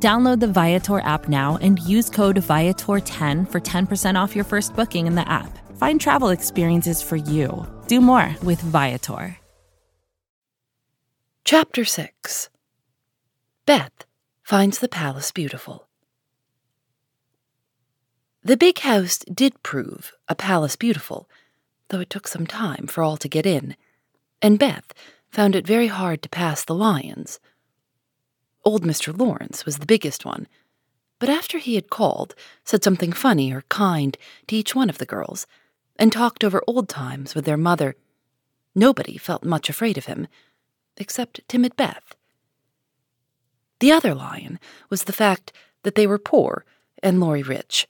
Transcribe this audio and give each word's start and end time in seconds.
Download 0.00 0.38
the 0.38 0.46
Viator 0.46 1.00
app 1.00 1.28
now 1.28 1.58
and 1.60 1.80
use 1.80 2.08
code 2.08 2.36
Viator10 2.36 3.50
for 3.50 3.60
10% 3.60 4.14
off 4.14 4.36
your 4.36 4.44
first 4.44 4.76
booking 4.76 5.08
in 5.08 5.16
the 5.16 5.28
app. 5.28 5.58
Find 5.76 6.00
travel 6.00 6.28
experiences 6.28 7.02
for 7.02 7.16
you. 7.16 7.66
Do 7.88 8.00
more 8.00 8.36
with 8.44 8.60
Viator. 8.60 9.36
Chapter 11.44 11.84
6 11.84 12.48
Beth 13.66 14.04
finds 14.44 14.78
the 14.78 14.88
palace 14.88 15.32
beautiful. 15.32 15.88
The 18.44 18.56
big 18.56 18.78
house 18.78 19.18
did 19.18 19.62
prove 19.62 20.12
a 20.28 20.34
palace 20.34 20.76
beautiful, 20.76 21.28
though 21.88 22.00
it 22.00 22.08
took 22.08 22.28
some 22.28 22.46
time 22.46 22.86
for 22.86 23.02
all 23.02 23.16
to 23.16 23.28
get 23.28 23.46
in, 23.46 23.76
and 24.40 24.58
Beth 24.58 24.92
found 25.30 25.56
it 25.56 25.66
very 25.66 25.88
hard 25.88 26.22
to 26.22 26.28
pass 26.28 26.64
the 26.64 26.74
lions. 26.74 27.40
Old 28.64 28.82
Mr. 28.82 29.16
Lawrence 29.16 29.64
was 29.64 29.78
the 29.78 29.86
biggest 29.86 30.24
one, 30.24 30.46
but 31.18 31.28
after 31.28 31.58
he 31.58 31.74
had 31.74 31.90
called, 31.90 32.34
said 32.64 32.84
something 32.84 33.12
funny 33.12 33.52
or 33.52 33.62
kind 33.68 34.16
to 34.46 34.56
each 34.56 34.74
one 34.74 34.90
of 34.90 34.98
the 34.98 35.06
girls, 35.06 35.46
and 35.96 36.12
talked 36.12 36.44
over 36.44 36.62
old 36.66 36.88
times 36.88 37.34
with 37.34 37.44
their 37.44 37.56
mother, 37.56 37.96
nobody 38.74 39.16
felt 39.16 39.44
much 39.44 39.68
afraid 39.68 39.98
of 39.98 40.06
him, 40.06 40.28
except 40.96 41.40
timid 41.48 41.76
Beth. 41.76 42.14
The 43.80 43.92
other 43.92 44.14
lion 44.14 44.58
was 44.90 45.04
the 45.04 45.12
fact 45.12 45.52
that 45.82 45.94
they 45.94 46.06
were 46.06 46.18
poor 46.18 46.64
and 47.02 47.20
Laurie 47.20 47.42
rich, 47.42 47.86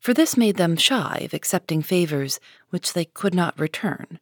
for 0.00 0.14
this 0.14 0.36
made 0.36 0.56
them 0.56 0.76
shy 0.76 1.22
of 1.24 1.34
accepting 1.34 1.82
favors 1.82 2.40
which 2.70 2.92
they 2.92 3.04
could 3.04 3.34
not 3.34 3.58
return. 3.58 4.18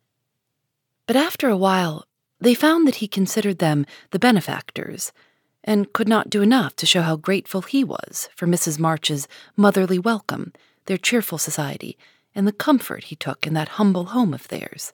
But 1.07 1.17
after 1.17 1.49
a 1.49 1.57
while, 1.57 2.07
they 2.41 2.55
found 2.55 2.89
that 2.89 2.97
he 2.97 3.09
considered 3.09 3.59
them 3.59 3.87
the 4.11 4.19
benefactors, 4.19 5.13
and 5.65 5.93
could 5.95 6.09
not 6.09 6.31
do 6.31 6.43
enough 6.43 6.77
to 6.77 6.87
show 6.87 7.01
how 7.03 7.17
grateful 7.17 7.63
he 7.63 7.83
was 7.83 8.29
for 8.37 8.47
Mrs. 8.47 8.79
March's 8.79 9.27
motherly 9.57 9.99
welcome, 9.99 10.53
their 10.85 10.99
cheerful 10.99 11.39
society, 11.39 11.97
and 12.35 12.47
the 12.47 12.53
comfort 12.53 13.05
he 13.05 13.17
took 13.17 13.47
in 13.47 13.55
that 13.55 13.71
humble 13.71 14.07
home 14.07 14.35
of 14.35 14.47
theirs. 14.49 14.93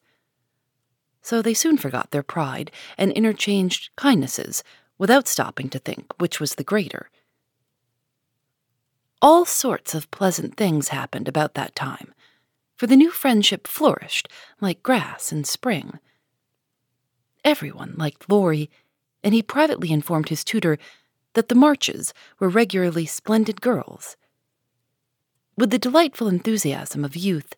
So 1.22 1.42
they 1.42 1.54
soon 1.54 1.76
forgot 1.76 2.12
their 2.12 2.22
pride 2.22 2.70
and 2.96 3.10
interchanged 3.12 3.90
kindnesses 3.96 4.62
without 4.96 5.26
stopping 5.26 5.68
to 5.70 5.78
think 5.78 6.12
which 6.18 6.38
was 6.38 6.54
the 6.54 6.64
greater. 6.64 7.10
All 9.20 9.44
sorts 9.44 9.94
of 9.94 10.10
pleasant 10.10 10.56
things 10.56 10.88
happened 10.88 11.28
about 11.28 11.54
that 11.54 11.74
time, 11.74 12.14
for 12.76 12.86
the 12.86 12.96
new 12.96 13.10
friendship 13.10 13.66
flourished 13.66 14.28
like 14.60 14.82
grass 14.82 15.32
in 15.32 15.44
spring. 15.44 15.98
Everyone 17.44 17.94
liked 17.98 18.30
Laurie, 18.30 18.70
and 19.22 19.34
he 19.34 19.42
privately 19.42 19.90
informed 19.90 20.28
his 20.28 20.44
tutor 20.44 20.78
that 21.34 21.48
the 21.48 21.54
Marches 21.54 22.12
were 22.38 22.48
regularly 22.48 23.06
splendid 23.06 23.60
girls. 23.60 24.16
With 25.56 25.70
the 25.70 25.78
delightful 25.78 26.28
enthusiasm 26.28 27.04
of 27.04 27.16
youth, 27.16 27.54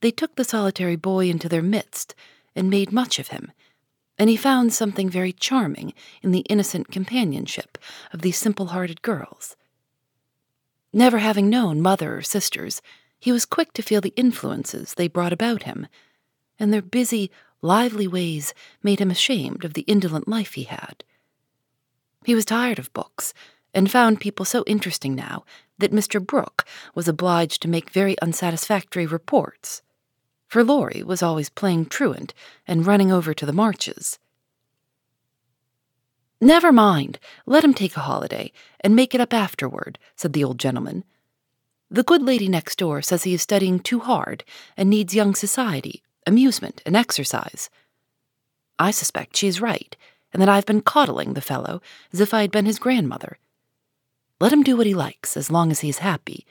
they 0.00 0.10
took 0.10 0.36
the 0.36 0.44
solitary 0.44 0.96
boy 0.96 1.28
into 1.28 1.48
their 1.48 1.62
midst 1.62 2.14
and 2.54 2.70
made 2.70 2.92
much 2.92 3.18
of 3.18 3.28
him, 3.28 3.52
and 4.18 4.30
he 4.30 4.36
found 4.36 4.72
something 4.72 5.08
very 5.08 5.32
charming 5.32 5.92
in 6.22 6.30
the 6.30 6.46
innocent 6.48 6.90
companionship 6.90 7.78
of 8.12 8.22
these 8.22 8.38
simple 8.38 8.66
hearted 8.66 9.02
girls. 9.02 9.56
Never 10.92 11.18
having 11.18 11.48
known 11.48 11.80
mother 11.80 12.16
or 12.16 12.22
sisters, 12.22 12.82
he 13.18 13.32
was 13.32 13.44
quick 13.44 13.72
to 13.74 13.82
feel 13.82 14.00
the 14.00 14.14
influences 14.16 14.94
they 14.94 15.08
brought 15.08 15.32
about 15.32 15.64
him, 15.64 15.86
and 16.58 16.72
their 16.72 16.82
busy, 16.82 17.30
lively 17.62 18.06
ways 18.06 18.54
made 18.82 19.00
him 19.00 19.10
ashamed 19.10 19.64
of 19.64 19.74
the 19.74 19.82
indolent 19.82 20.26
life 20.26 20.54
he 20.54 20.64
had. 20.64 21.04
He 22.24 22.34
was 22.34 22.44
tired 22.44 22.78
of 22.78 22.92
books, 22.92 23.32
and 23.72 23.90
found 23.90 24.20
people 24.20 24.44
so 24.44 24.64
interesting 24.66 25.14
now 25.14 25.44
that 25.78 25.92
Mr. 25.92 26.24
Brooke 26.24 26.66
was 26.94 27.08
obliged 27.08 27.62
to 27.62 27.68
make 27.68 27.90
very 27.90 28.16
unsatisfactory 28.20 29.06
reports, 29.06 29.82
for 30.46 30.64
Laurie 30.64 31.02
was 31.02 31.22
always 31.22 31.48
playing 31.48 31.86
truant 31.86 32.34
and 32.66 32.86
running 32.86 33.12
over 33.12 33.32
to 33.32 33.46
the 33.46 33.52
marches. 33.52 34.18
Never 36.40 36.72
mind, 36.72 37.18
let 37.46 37.64
him 37.64 37.74
take 37.74 37.96
a 37.96 38.00
holiday, 38.00 38.50
and 38.80 38.96
make 38.96 39.14
it 39.14 39.20
up 39.20 39.32
afterward, 39.32 39.98
said 40.16 40.32
the 40.32 40.44
old 40.44 40.58
gentleman. 40.58 41.04
The 41.90 42.02
good 42.02 42.22
lady 42.22 42.48
next 42.48 42.78
door 42.78 43.02
says 43.02 43.24
he 43.24 43.34
is 43.34 43.42
studying 43.42 43.78
too 43.78 44.00
hard 44.00 44.44
and 44.76 44.88
needs 44.88 45.14
young 45.14 45.34
society, 45.34 46.02
amusement, 46.26 46.82
and 46.86 46.96
exercise. 46.96 47.70
I 48.78 48.90
suspect 48.90 49.36
she 49.36 49.48
is 49.48 49.60
right, 49.60 49.96
and 50.32 50.40
that 50.40 50.48
I've 50.48 50.66
been 50.66 50.82
coddling 50.82 51.34
the 51.34 51.40
fellow 51.40 51.80
as 52.12 52.20
if 52.20 52.32
I 52.32 52.42
had 52.42 52.50
been 52.50 52.66
his 52.66 52.78
grandmother. 52.78 53.38
Let 54.40 54.52
him 54.52 54.62
do 54.62 54.76
what 54.76 54.86
he 54.86 54.94
likes, 54.94 55.36
as 55.36 55.50
long 55.50 55.70
as 55.70 55.80
he 55.80 55.88
is 55.88 55.98
happy. 55.98 56.46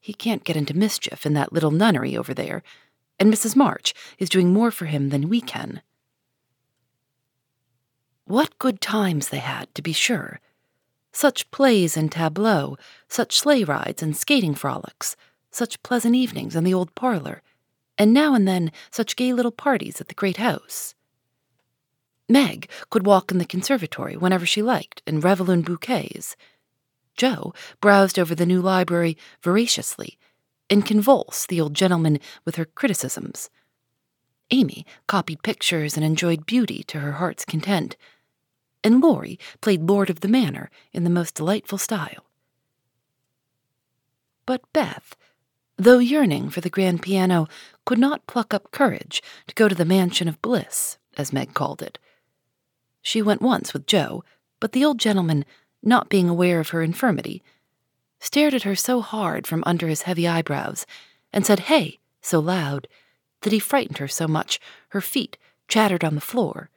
He 0.00 0.14
can't 0.14 0.44
get 0.44 0.56
into 0.56 0.74
mischief 0.74 1.26
in 1.26 1.34
that 1.34 1.52
little 1.52 1.70
nunnery 1.70 2.16
over 2.16 2.32
there, 2.32 2.62
and 3.18 3.32
Mrs. 3.32 3.54
March 3.54 3.92
is 4.18 4.30
doing 4.30 4.52
more 4.52 4.70
for 4.70 4.86
him 4.86 5.10
than 5.10 5.28
we 5.28 5.40
can. 5.40 5.82
What 8.24 8.58
good 8.58 8.80
times 8.80 9.28
they 9.28 9.38
had, 9.38 9.74
to 9.74 9.82
be 9.82 9.92
sure. 9.92 10.40
Such 11.12 11.50
plays 11.50 11.96
and 11.96 12.10
tableaux, 12.10 12.76
such 13.08 13.36
sleigh 13.36 13.64
rides 13.64 14.02
and 14.02 14.16
skating 14.16 14.54
frolics, 14.54 15.16
such 15.50 15.82
pleasant 15.82 16.14
evenings 16.14 16.54
in 16.54 16.64
the 16.64 16.72
old 16.72 16.94
parlor, 16.94 17.42
and 17.98 18.14
now 18.14 18.34
and 18.34 18.46
then 18.46 18.72
such 18.90 19.16
gay 19.16 19.32
little 19.32 19.50
parties 19.50 20.00
at 20.00 20.08
the 20.08 20.14
great 20.14 20.36
house. 20.38 20.94
Meg 22.30 22.68
could 22.88 23.04
walk 23.04 23.30
in 23.30 23.38
the 23.38 23.44
conservatory 23.44 24.16
whenever 24.16 24.46
she 24.46 24.62
liked 24.62 25.02
and 25.06 25.22
revel 25.22 25.50
in 25.50 25.62
bouquets. 25.62 26.36
Jo 27.16 27.52
browsed 27.80 28.18
over 28.18 28.34
the 28.34 28.46
new 28.46 28.62
library 28.62 29.18
voraciously 29.42 30.16
and 30.70 30.86
convulsed 30.86 31.48
the 31.48 31.60
old 31.60 31.74
gentleman 31.74 32.18
with 32.44 32.56
her 32.56 32.64
criticisms. 32.64 33.50
Amy 34.50 34.86
copied 35.06 35.42
pictures 35.42 35.96
and 35.96 36.04
enjoyed 36.04 36.46
beauty 36.46 36.82
to 36.84 37.00
her 37.00 37.12
heart's 37.12 37.44
content 37.44 37.96
and 38.82 39.00
Laurie 39.00 39.38
played 39.60 39.82
Lord 39.82 40.10
of 40.10 40.20
the 40.20 40.28
Manor 40.28 40.70
in 40.92 41.04
the 41.04 41.10
most 41.10 41.34
delightful 41.34 41.78
style. 41.78 42.26
But 44.46 44.62
Beth, 44.72 45.16
though 45.76 45.98
yearning 45.98 46.50
for 46.50 46.60
the 46.60 46.70
grand 46.70 47.02
piano, 47.02 47.46
could 47.84 47.98
not 47.98 48.26
pluck 48.26 48.54
up 48.54 48.70
courage 48.70 49.22
to 49.46 49.54
go 49.54 49.68
to 49.68 49.74
the 49.74 49.84
mansion 49.84 50.28
of 50.28 50.42
bliss, 50.42 50.98
as 51.16 51.32
Meg 51.32 51.54
called 51.54 51.82
it. 51.82 51.98
She 53.02 53.22
went 53.22 53.42
once 53.42 53.72
with 53.72 53.86
Jo, 53.86 54.24
but 54.58 54.72
the 54.72 54.84
old 54.84 54.98
gentleman, 54.98 55.44
not 55.82 56.08
being 56.08 56.28
aware 56.28 56.60
of 56.60 56.70
her 56.70 56.82
infirmity, 56.82 57.42
stared 58.18 58.54
at 58.54 58.64
her 58.64 58.76
so 58.76 59.00
hard 59.00 59.46
from 59.46 59.62
under 59.66 59.88
his 59.88 60.02
heavy 60.02 60.28
eyebrows, 60.28 60.86
and 61.32 61.46
said, 61.46 61.60
Hey, 61.60 61.98
so 62.20 62.38
loud, 62.38 62.88
that 63.42 63.52
he 63.52 63.58
frightened 63.58 63.98
her 63.98 64.08
so 64.08 64.28
much 64.28 64.60
her 64.88 65.00
feet 65.00 65.38
chattered 65.68 66.04
on 66.04 66.14
the 66.14 66.20
floor 66.20 66.70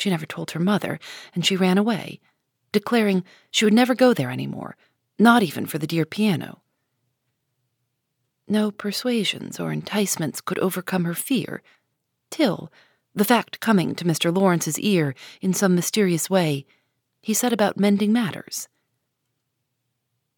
she 0.00 0.10
never 0.10 0.26
told 0.26 0.52
her 0.52 0.60
mother, 0.60 0.98
and 1.34 1.44
she 1.44 1.56
ran 1.56 1.78
away, 1.78 2.20
declaring 2.72 3.24
she 3.50 3.64
would 3.64 3.74
never 3.74 3.94
go 3.94 4.14
there 4.14 4.30
any 4.30 4.46
more, 4.46 4.76
not 5.18 5.42
even 5.42 5.66
for 5.66 5.78
the 5.78 5.86
dear 5.86 6.06
piano. 6.06 6.62
No 8.48 8.70
persuasions 8.70 9.60
or 9.60 9.72
enticements 9.72 10.40
could 10.40 10.58
overcome 10.58 11.04
her 11.04 11.14
fear, 11.14 11.62
till, 12.30 12.72
the 13.14 13.24
fact 13.24 13.60
coming 13.60 13.94
to 13.94 14.04
Mr. 14.04 14.34
Lawrence's 14.34 14.78
ear 14.78 15.14
in 15.40 15.52
some 15.52 15.74
mysterious 15.74 16.30
way, 16.30 16.64
he 17.20 17.34
set 17.34 17.52
about 17.52 17.78
mending 17.78 18.12
matters. 18.12 18.68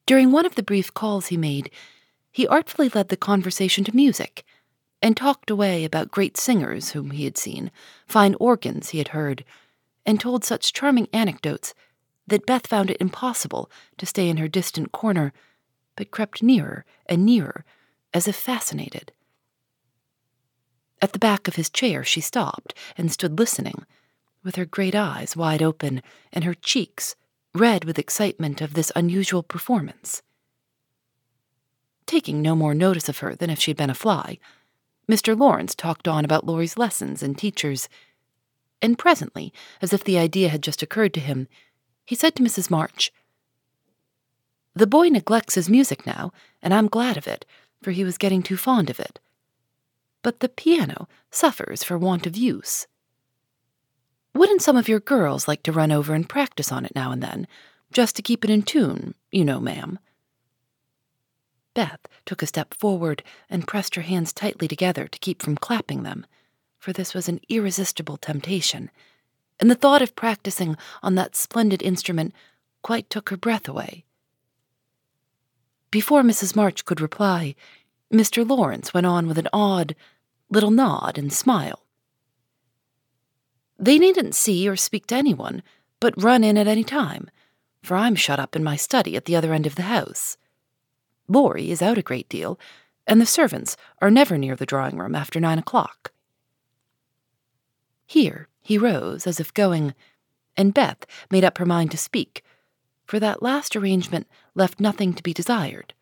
During 0.07 0.33
one 0.33 0.47
of 0.47 0.55
the 0.57 0.63
brief 0.63 0.93
calls 0.93 1.27
he 1.27 1.37
made, 1.37 1.71
he 2.31 2.47
artfully 2.47 2.89
led 2.89 3.09
the 3.09 3.17
conversation 3.17 3.85
to 3.85 3.95
music 3.95 4.45
and 5.01 5.17
talked 5.17 5.51
away 5.51 5.85
about 5.85 6.11
great 6.11 6.37
singers 6.37 6.91
whom 6.91 7.11
he 7.11 7.25
had 7.25 7.37
seen, 7.37 7.71
fine 8.07 8.35
organs 8.41 8.91
he 8.91 8.99
had 8.99 9.09
heard, 9.09 9.45
and 10.07 10.19
told 10.21 10.45
such 10.45 10.73
charming 10.73 11.09
anecdotes 11.13 11.75
that 12.27 12.47
Beth 12.47 12.67
found 12.67 12.91
it 12.91 13.01
impossible 13.01 13.71
to 13.99 14.07
stay 14.07 14.29
in 14.29 14.39
her 14.39 14.49
distant 14.49 14.93
corner, 14.93 15.33
but 15.97 16.11
crept 16.11 16.43
nearer 16.43 16.85
and 17.07 17.27
nearer, 17.27 17.65
as 18.15 18.27
if 18.27 18.37
fascinated. 18.37 19.13
At 21.03 21.13
the 21.13 21.19
back 21.19 21.49
of 21.49 21.57
his 21.57 21.69
chair, 21.69 22.05
she 22.05 22.21
stopped 22.21 22.75
and 22.97 23.11
stood 23.11 23.39
listening, 23.39 23.85
with 24.45 24.55
her 24.55 24.65
great 24.65 24.95
eyes 24.95 25.37
wide 25.37 25.61
open 25.63 26.01
and 26.33 26.45
her 26.45 26.55
cheeks 26.55 27.17
red 27.55 27.85
with 27.85 27.99
excitement 27.99 28.61
of 28.61 28.75
this 28.75 28.93
unusual 28.97 29.43
performance. 29.43 30.23
taking 32.07 32.43
no 32.43 32.55
more 32.55 32.75
notice 32.75 33.09
of 33.09 33.19
her 33.19 33.35
than 33.35 33.49
if 33.49 33.59
she'd 33.59 33.77
been 33.77 33.89
a 33.89 33.95
fly. 33.95 34.39
Mr. 35.11 35.39
Lawrence 35.39 35.75
talked 35.75 36.07
on 36.07 36.25
about 36.25 36.45
Laurie's 36.45 36.77
lessons 36.77 37.23
and 37.23 37.39
teachers. 37.39 37.89
And 38.83 38.99
presently, 38.99 39.53
as 39.81 39.93
if 39.93 40.05
the 40.05 40.19
idea 40.19 40.51
had 40.51 40.63
just 40.63 40.83
occurred 40.83 41.15
to 41.15 41.21
him, 41.21 41.49
he 42.05 42.15
said 42.15 42.37
to 42.37 42.43
Mrs. 42.43 42.71
March, 42.71 43.13
The 44.75 44.87
boy 44.87 45.09
neglects 45.09 45.55
his 45.55 45.71
music 45.71 46.07
now, 46.07 46.33
and 46.61 46.75
I'm 46.75 46.87
glad 46.87 47.17
of 47.17 47.27
it, 47.27 47.47
for 47.83 47.93
he 47.93 48.05
was 48.05 48.19
getting 48.19 48.43
too 48.43 48.57
fond 48.57 48.91
of 48.91 49.01
it. 49.01 49.19
But 50.23 50.41
the 50.41 50.49
piano 50.49 51.09
suffers 51.31 51.83
for 51.83 51.99
want 51.99 52.27
of 52.27 52.37
use. 52.37 52.87
Wouldn't 54.35 54.63
some 54.63 54.77
of 54.77 54.89
your 54.89 55.01
girls 55.01 55.47
like 55.47 55.63
to 55.65 55.73
run 55.73 55.93
over 55.93 56.15
and 56.15 56.29
practice 56.29 56.73
on 56.73 56.85
it 56.85 56.95
now 56.95 57.11
and 57.13 57.23
then, 57.23 57.47
just 57.93 58.17
to 58.17 58.23
keep 58.23 58.45
it 58.45 58.51
in 58.51 58.63
tune, 58.63 59.15
you 59.31 59.45
know, 59.45 59.61
ma'am? 59.61 59.99
Beth 61.75 62.01
took 62.25 62.43
a 62.43 62.47
step 62.47 62.75
forward 62.75 63.23
and 63.51 63.67
pressed 63.67 63.95
her 63.95 64.03
hands 64.03 64.33
tightly 64.33 64.69
together 64.69 65.09
to 65.09 65.19
keep 65.19 65.43
from 65.43 65.57
clapping 65.57 66.03
them, 66.03 66.27
for 66.79 66.93
this 66.93 67.15
was 67.15 67.29
an 67.29 67.41
irresistible 67.49 68.17
temptation, 68.17 68.91
and 69.61 69.71
the 69.71 69.75
thought 69.75 70.03
of 70.03 70.17
practicing 70.17 70.77
on 71.03 71.15
that 71.15 71.37
splendid 71.37 71.83
instrument 71.83 72.33
quite 72.83 73.09
took 73.09 73.29
her 73.29 73.37
breath 73.37 73.69
away. 73.69 74.05
Before 75.91 76.23
Mrs. 76.23 76.57
March 76.57 76.85
could 76.85 77.01
reply, 77.01 77.55
Mr. 78.13 78.47
Lawrence 78.47 78.93
went 78.93 79.07
on 79.07 79.27
with 79.27 79.39
an 79.39 79.49
odd 79.53 79.97
little 80.51 80.71
nod 80.71 81.17
and 81.17 81.33
smile. 81.33 81.87
They 83.79 83.99
needn't 83.99 84.35
see 84.35 84.69
or 84.69 84.77
speak 84.77 85.07
to 85.07 85.15
anyone, 85.15 85.63
but 85.99 86.23
run 86.23 86.45
in 86.45 86.59
at 86.59 86.69
any 86.69 86.85
time, 86.85 87.31
for 87.83 87.97
I'm 87.97 88.15
shut 88.15 88.39
up 88.39 88.55
in 88.55 88.63
my 88.63 88.77
study 88.77 89.17
at 89.17 89.25
the 89.25 89.35
other 89.35 89.55
end 89.55 89.67
of 89.67 89.77
the 89.77 89.83
house. 89.83 90.37
Laurie 91.27 91.71
is 91.71 91.81
out 91.81 91.97
a 91.97 92.03
great 92.03 92.29
deal, 92.29 92.61
and 93.07 93.21
the 93.21 93.27
servants 93.27 93.77
are 94.01 94.11
never 94.11 94.37
near 94.37 94.57
the 94.57 94.67
drawing 94.67 94.99
room 94.99 95.15
after 95.15 95.41
nine 95.41 95.59
o'clock. 95.59 96.13
Here 98.07 98.49
he 98.61 98.77
rose 98.77 99.27
as 99.27 99.41
if 99.41 99.55
going, 99.55 99.95
and 100.55 100.75
Beth 100.75 101.07
made 101.31 101.45
up 101.45 101.57
her 101.57 101.67
mind 101.67 101.91
to 101.93 101.97
speak, 101.97 102.45
for 103.07 103.19
that 103.19 103.43
last 103.43 103.75
arrangement 103.75 104.29
left 104.55 104.81
nothing 104.81 105.15
to 105.15 105.23
be 105.23 105.33
desired. 105.33 105.95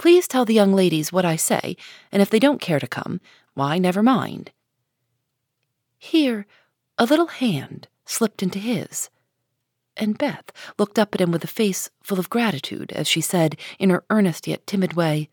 Please 0.00 0.26
tell 0.26 0.46
the 0.46 0.54
young 0.54 0.72
ladies 0.72 1.12
what 1.12 1.26
I 1.26 1.36
say, 1.36 1.76
and 2.10 2.22
if 2.22 2.30
they 2.30 2.38
don't 2.38 2.58
care 2.58 2.80
to 2.80 2.86
come, 2.86 3.20
why, 3.52 3.76
never 3.76 4.02
mind. 4.02 4.50
Here, 5.98 6.46
a 6.96 7.04
little 7.04 7.26
hand 7.26 7.86
slipped 8.06 8.42
into 8.42 8.58
his 8.58 9.10
and 10.00 10.16
Beth 10.16 10.50
looked 10.78 10.98
up 10.98 11.14
at 11.14 11.20
him 11.20 11.30
with 11.30 11.44
a 11.44 11.58
face 11.60 11.90
full 12.02 12.18
of 12.18 12.30
gratitude 12.30 12.90
as 12.92 13.06
she 13.06 13.20
said, 13.20 13.58
in 13.78 13.90
her 13.90 14.02
earnest 14.08 14.48
yet 14.48 14.66
timid 14.66 14.94
way, 14.94 15.28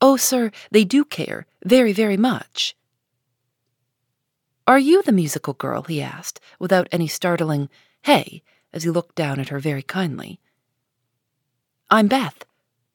Oh, 0.00 0.16
sir, 0.16 0.50
they 0.70 0.84
do 0.84 1.04
care, 1.04 1.46
very, 1.62 1.92
very 1.92 2.16
much. 2.16 2.74
Are 4.66 4.78
you 4.78 5.02
the 5.02 5.12
musical 5.12 5.52
girl? 5.52 5.82
he 5.82 6.00
asked, 6.00 6.40
without 6.58 6.88
any 6.90 7.06
startling 7.06 7.68
hey, 8.04 8.42
as 8.72 8.84
he 8.84 8.90
looked 8.90 9.14
down 9.14 9.38
at 9.38 9.50
her 9.50 9.58
very 9.58 9.82
kindly. 9.82 10.40
I'm 11.90 12.08
Beth. 12.08 12.47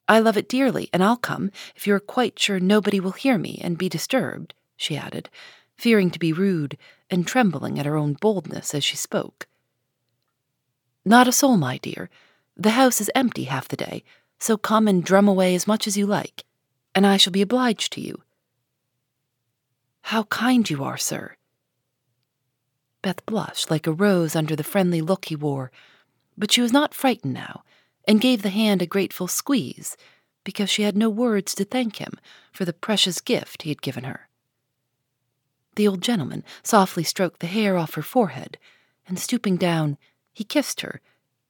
I 0.08 0.20
love 0.20 0.38
it 0.38 0.50
dearly, 0.50 0.90
and 0.92 1.04
I'll 1.04 1.18
come 1.18 1.52
if 1.76 1.88
you're 1.88 2.00
quite 2.00 2.38
sure 2.38 2.60
nobody 2.60 3.00
will 3.00 3.12
hear 3.12 3.38
me 3.38 3.60
and 3.64 3.78
be 3.78 3.90
disturbed, 3.90 4.54
she 4.76 4.98
added, 4.98 5.30
fearing 5.78 6.12
to 6.12 6.20
be 6.20 6.34
rude 6.34 6.78
and 7.10 7.26
trembling 7.26 7.80
at 7.80 7.86
her 7.86 7.96
own 7.96 8.14
boldness 8.14 8.74
as 8.74 8.84
she 8.84 8.98
spoke. 8.98 9.48
Not 11.06 11.28
a 11.28 11.32
soul, 11.32 11.58
my 11.58 11.78
dear. 11.78 12.10
The 12.56 12.72
house 12.72 13.02
is 13.02 13.12
empty 13.16 13.46
half 13.46 13.68
the 13.68 13.76
day, 13.76 14.04
so 14.40 14.58
come 14.58 14.88
and 14.88 15.04
drum 15.04 15.28
away 15.28 15.56
as 15.56 15.68
much 15.68 15.88
as 15.88 15.98
you 15.98 16.06
like, 16.06 16.44
and 16.94 17.06
I 17.08 17.18
shall 17.18 17.32
be 17.32 17.42
obliged 17.42 17.94
to 17.94 18.02
you. 18.02 18.22
How 20.08 20.24
kind 20.24 20.70
you 20.70 20.84
are, 20.84 20.98
sir. 20.98 21.36
Beth 23.02 23.26
blushed 23.26 23.72
like 23.72 23.88
a 23.88 23.92
rose 23.92 24.36
under 24.36 24.56
the 24.56 24.64
friendly 24.64 25.02
look 25.02 25.26
he 25.26 25.36
wore, 25.36 25.72
but 26.38 26.52
she 26.52 26.62
was 26.62 26.74
not 26.74 26.94
frightened 26.94 27.34
now, 27.34 27.64
and 28.08 28.22
gave 28.22 28.42
the 28.42 28.50
hand 28.50 28.82
a 28.82 28.88
grateful 28.88 29.28
squeeze, 29.28 29.98
because 30.44 30.70
she 30.70 30.84
had 30.84 30.98
no 30.98 31.10
words 31.10 31.56
to 31.56 31.66
thank 31.66 31.98
him 31.98 32.14
for 32.52 32.66
the 32.66 32.74
precious 32.74 33.22
gift 33.22 33.62
he 33.62 33.70
had 33.70 33.82
given 33.82 34.04
her. 34.04 34.28
The 35.76 35.88
old 35.88 36.02
gentleman 36.02 36.44
softly 36.62 37.04
stroked 37.04 37.40
the 37.40 37.48
hair 37.48 37.78
off 37.78 37.96
her 37.96 38.02
forehead, 38.02 38.58
and 39.08 39.18
stooping 39.18 39.58
down, 39.58 39.98
he 40.32 40.44
kissed 40.44 40.82
her, 40.82 41.02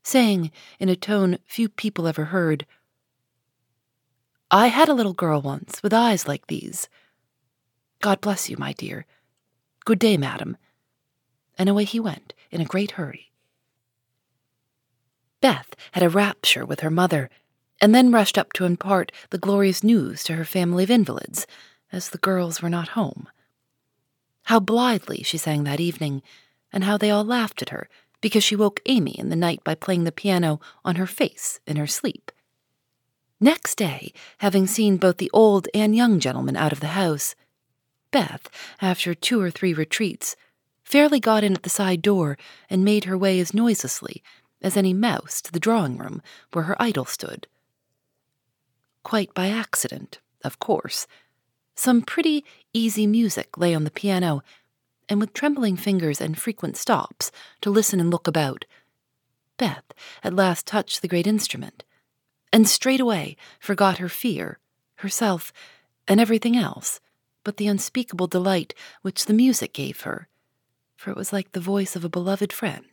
saying 0.03 0.51
in 0.79 0.89
a 0.89 0.95
tone 0.95 1.39
few 1.45 1.69
people 1.69 2.07
ever 2.07 2.25
heard, 2.25 2.65
I 4.51 4.67
had 4.67 4.87
a 4.87 4.93
little 4.93 5.13
girl 5.13 5.41
once 5.41 5.81
with 5.81 5.93
eyes 5.93 6.27
like 6.27 6.47
these. 6.47 6.87
God 8.01 8.21
bless 8.21 8.49
you, 8.49 8.57
my 8.57 8.73
dear. 8.73 9.05
Good 9.85 9.99
day, 9.99 10.15
madam. 10.15 10.57
And 11.57 11.69
away 11.69 11.85
he 11.85 11.99
went 11.99 12.33
in 12.51 12.61
a 12.61 12.65
great 12.65 12.91
hurry. 12.91 13.31
Beth 15.43 15.75
had 15.91 16.03
a 16.03 16.09
rapture 16.09 16.65
with 16.65 16.79
her 16.79 16.89
mother, 16.89 17.29
and 17.81 17.93
then 17.93 18.13
rushed 18.13 18.37
up 18.37 18.53
to 18.53 18.63
impart 18.63 19.11
the 19.29 19.37
glorious 19.37 19.83
news 19.83 20.23
to 20.23 20.35
her 20.35 20.45
family 20.45 20.85
of 20.85 20.89
invalids, 20.89 21.45
as 21.91 22.09
the 22.09 22.17
girls 22.17 22.61
were 22.61 22.69
not 22.69 22.95
home. 22.95 23.27
How 24.43 24.61
blithely 24.61 25.21
she 25.21 25.37
sang 25.37 25.65
that 25.65 25.81
evening, 25.81 26.23
and 26.71 26.85
how 26.85 26.97
they 26.97 27.11
all 27.11 27.25
laughed 27.25 27.61
at 27.61 27.71
her 27.71 27.89
because 28.21 28.41
she 28.41 28.55
woke 28.55 28.79
Amy 28.85 29.19
in 29.19 29.27
the 29.27 29.35
night 29.35 29.61
by 29.65 29.75
playing 29.75 30.05
the 30.05 30.13
piano 30.13 30.61
on 30.85 30.95
her 30.95 31.05
face 31.05 31.59
in 31.67 31.75
her 31.75 31.87
sleep. 31.87 32.31
Next 33.41 33.75
day, 33.75 34.13
having 34.37 34.65
seen 34.65 34.95
both 34.95 35.17
the 35.17 35.31
old 35.33 35.67
and 35.73 35.93
young 35.93 36.21
gentlemen 36.21 36.55
out 36.55 36.71
of 36.71 36.79
the 36.79 36.95
house, 36.95 37.35
Beth, 38.11 38.47
after 38.81 39.13
two 39.13 39.41
or 39.41 39.51
three 39.51 39.73
retreats, 39.73 40.37
fairly 40.85 41.19
got 41.19 41.43
in 41.43 41.53
at 41.53 41.63
the 41.63 41.69
side 41.69 42.01
door 42.01 42.37
and 42.69 42.85
made 42.85 43.03
her 43.03 43.17
way 43.17 43.41
as 43.41 43.53
noiselessly 43.53 44.23
as 44.63 44.77
any 44.77 44.93
mouse 44.93 45.41
to 45.41 45.51
the 45.51 45.59
drawing 45.59 45.97
room 45.97 46.21
where 46.51 46.65
her 46.65 46.81
idol 46.81 47.05
stood. 47.05 47.47
Quite 49.03 49.33
by 49.33 49.47
accident, 49.49 50.19
of 50.43 50.59
course. 50.59 51.05
Some 51.75 52.01
pretty 52.01 52.45
easy 52.73 53.05
music 53.05 53.57
lay 53.57 53.75
on 53.75 53.83
the 53.83 53.91
piano 53.91 54.41
and 55.09 55.19
with 55.19 55.33
trembling 55.33 55.75
fingers 55.75 56.21
and 56.21 56.37
frequent 56.37 56.77
stops 56.77 57.31
to 57.61 57.69
listen 57.69 57.99
and 57.99 58.09
look 58.09 58.27
about, 58.27 58.65
Beth 59.57 59.93
at 60.23 60.33
last 60.33 60.65
touched 60.65 61.01
the 61.01 61.07
great 61.07 61.27
instrument, 61.27 61.83
and 62.51 62.67
straightway 62.67 63.35
forgot 63.59 63.97
her 63.97 64.09
fear, 64.09 64.59
herself, 64.95 65.51
and 66.07 66.19
everything 66.19 66.55
else 66.55 66.99
but 67.43 67.57
the 67.57 67.67
unspeakable 67.67 68.27
delight 68.27 68.73
which 69.01 69.25
the 69.25 69.33
music 69.33 69.73
gave 69.73 70.01
her, 70.01 70.27
for 70.95 71.11
it 71.11 71.17
was 71.17 71.33
like 71.33 71.51
the 71.51 71.59
voice 71.59 71.95
of 71.95 72.05
a 72.05 72.09
beloved 72.09 72.53
friend. 72.53 72.92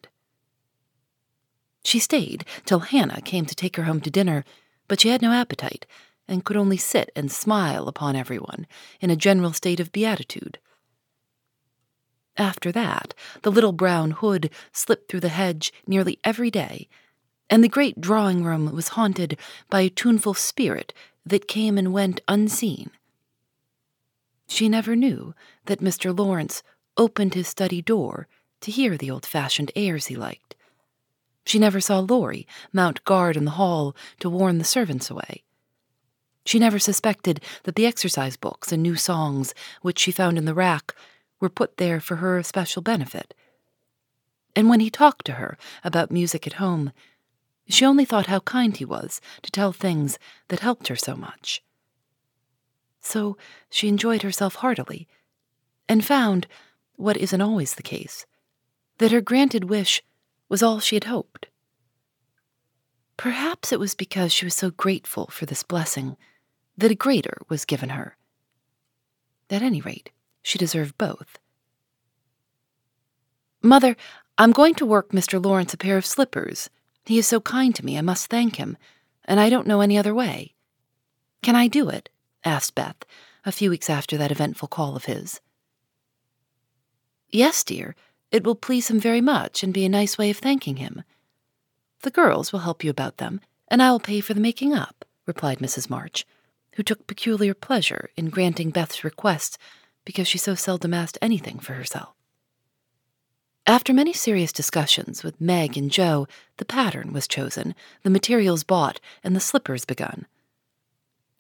She 1.85 1.99
stayed 1.99 2.45
till 2.65 2.81
Hannah 2.81 3.23
came 3.23 3.47
to 3.47 3.55
take 3.55 3.77
her 3.77 3.85
home 3.85 4.01
to 4.03 4.11
dinner, 4.11 4.45
but 4.89 5.01
she 5.01 5.09
had 5.09 5.23
no 5.23 5.33
appetite, 5.33 5.87
and 6.29 6.45
could 6.45 6.57
only 6.57 6.77
sit 6.77 7.11
and 7.17 7.31
smile 7.31 7.89
upon 7.89 8.17
everyone 8.17 8.67
in 9.01 9.11
a 9.11 9.17
general 9.17 9.53
state 9.53 9.81
of 9.81 9.93
beatitude. 9.93 10.59
After 12.37 12.71
that, 12.73 13.15
the 13.43 13.51
little 13.51 13.73
brown 13.73 14.13
hood 14.13 14.51
slipped 14.73 15.11
through 15.11 15.21
the 15.21 15.29
hedge 15.29 15.73
nearly 15.87 16.19
every 16.25 16.51
day, 16.51 16.89
and 17.51 17.65
the 17.65 17.69
great 17.69 18.01
drawing 18.01 18.45
room 18.45 18.73
was 18.73 18.89
haunted 18.89 19.37
by 19.69 19.81
a 19.81 19.91
tuneful 19.91 20.35
spirit 20.35 20.95
that 21.27 21.49
came 21.49 21.77
and 21.77 21.93
went 21.93 22.21
unseen. 22.29 22.91
She 24.47 24.69
never 24.69 24.95
knew 24.95 25.35
that 25.67 25.81
Mr. 25.81 26.17
Lawrence 26.17 26.63
opened 26.97 27.35
his 27.35 27.49
study 27.49 27.83
door 27.83 28.29
to 28.61 28.71
hear 28.71 28.97
the 28.97 29.11
old 29.11 29.27
fashioned 29.27 29.73
airs 29.75 30.07
he 30.07 30.17
liked. 30.17 30.55
She 31.45 31.59
never 31.59 31.81
saw 31.81 31.99
Laurie 32.01 32.47
mount 32.73 33.05
guard 33.05 33.37
in 33.37 33.45
the 33.45 33.53
hall 33.53 33.97
to 34.21 34.31
warn 34.31 34.59
the 34.59 34.65
servants 34.65 35.11
away. 35.11 35.43
She 36.45 36.59
never 36.59 36.79
suspected 36.79 37.41
that 37.65 37.75
the 37.75 37.87
exercise 37.87 38.37
books 38.37 38.73
and 38.73 38.83
new 38.83 38.97
songs 38.97 39.55
which 39.83 39.99
she 39.99 40.13
found 40.13 40.39
in 40.39 40.45
the 40.45 40.55
rack 40.55 40.95
were 41.39 41.49
put 41.49 41.77
there 41.77 42.01
for 42.01 42.17
her 42.17 42.43
special 42.43 42.83
benefit. 42.83 43.35
And 44.57 44.69
when 44.69 44.81
he 44.81 44.91
talked 44.91 45.27
to 45.27 45.35
her 45.35 45.57
about 45.85 46.11
music 46.11 46.47
at 46.47 46.55
home, 46.55 46.93
she 47.69 47.85
only 47.85 48.05
thought 48.05 48.27
how 48.27 48.41
kind 48.41 48.77
he 48.77 48.85
was 48.85 49.21
to 49.43 49.51
tell 49.51 49.73
things 49.73 50.19
that 50.49 50.61
helped 50.61 50.89
her 50.89 50.97
so 50.97 51.15
much. 51.15 51.63
So 53.01 53.37
she 53.71 53.89
enjoyed 53.89 54.23
herself 54.23 54.57
heartily, 54.57 55.09
and 55.89 56.05
found, 56.05 56.47
what 56.97 57.17
isn't 57.17 57.41
always 57.41 57.75
the 57.75 57.83
case, 57.83 58.27
that 58.99 59.13
her 59.13 59.21
granted 59.21 59.65
wish 59.65 60.03
was 60.51 60.63
all 60.63 60.81
she 60.81 60.97
had 60.97 61.05
hoped. 61.05 61.47
Perhaps 63.17 63.73
it 63.73 63.81
was 63.81 63.95
because 63.95 64.33
she 64.33 64.45
was 64.45 64.55
so 64.55 64.71
grateful 64.71 65.29
for 65.29 65.47
this 65.47 65.63
blessing 65.63 66.17
that 66.77 66.91
a 66.91 66.95
greater 66.95 67.39
was 67.49 67.65
given 67.65 67.91
her. 67.91 68.17
At 69.49 69.63
any 69.63 69.81
rate, 69.81 70.11
she 70.43 70.59
deserved 70.59 70.99
both. 70.99 71.39
Mother, 73.63 73.97
I'm 74.39 74.53
going 74.53 74.75
to 74.77 74.87
work 74.87 75.11
Mr. 75.11 75.43
Lawrence 75.43 75.75
a 75.75 75.77
pair 75.77 75.97
of 75.97 76.07
slippers. 76.07 76.71
He 77.05 77.19
is 77.19 77.27
so 77.27 77.41
kind 77.41 77.75
to 77.75 77.85
me, 77.85 77.99
I 77.99 78.03
must 78.03 78.29
thank 78.29 78.57
him. 78.57 78.77
and 79.27 79.39
I 79.39 79.51
don't 79.51 79.67
know 79.67 79.81
any 79.81 79.97
other 79.97 80.15
way. 80.15 80.55
Can 81.43 81.55
I 81.55 81.69
do 81.69 81.89
it? 81.89 82.09
asked 82.45 82.75
Beth, 82.75 83.05
a 83.45 83.53
few 83.53 83.71
weeks 83.71 83.89
after 83.89 84.17
that 84.17 84.33
eventful 84.33 84.69
call 84.69 84.97
of 84.97 85.05
his. 85.05 85.41
Yes, 87.29 87.63
dear. 87.63 87.95
It 88.31 88.45
will 88.45 88.55
please 88.55 88.91
him 88.91 89.01
very 89.01 89.21
much 89.21 89.63
and 89.63 89.75
be 89.75 89.85
a 89.85 89.89
nice 89.89 90.17
way 90.17 90.31
of 90.31 90.39
thanking 90.39 90.77
him. 90.77 91.03
The 92.03 92.11
girls 92.11 92.53
will 92.53 92.61
help 92.61 92.85
you 92.85 92.91
about 92.91 93.17
them, 93.17 93.41
and 93.69 93.83
I 93.83 93.91
will 93.91 94.01
pay 94.01 94.21
for 94.21 94.35
the 94.35 94.41
making 94.41 94.73
up, 94.73 95.05
replied 95.27 95.59
Mrs. 95.59 95.91
March, 95.91 96.27
who 96.75 96.83
took 96.83 97.07
peculiar 97.07 97.55
pleasure 97.55 98.11
in 98.17 98.31
granting 98.31 98.71
Beth's 98.71 99.05
request 99.05 99.59
because 100.05 100.29
she 100.29 100.39
so 100.39 100.55
seldom 100.55 100.95
asked 100.95 101.19
anything 101.21 101.59
for 101.59 101.75
herself. 101.75 102.15
After 103.67 103.93
many 103.93 104.13
serious 104.13 104.53
discussions 104.53 105.23
with 105.23 105.41
Meg 105.41 105.77
and 105.77 105.91
Jo, 105.91 106.27
the 106.57 106.65
pattern 106.65 107.13
was 107.13 107.29
chosen, 107.29 107.75
the 108.03 108.11
materials 108.11 108.65
bought, 108.65 109.01
and 109.23 109.37
the 109.37 109.41
slippers 109.41 109.85
begun. 109.85 110.27